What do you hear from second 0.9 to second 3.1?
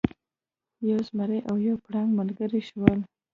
زمری او یو پړانګ ملګري شول.